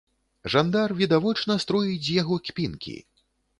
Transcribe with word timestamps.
Жандар 0.53 0.93
відавочна 1.01 1.59
строіць 1.65 2.01
з 2.09 2.17
яго 2.21 2.35
кпінкі! 2.51 2.99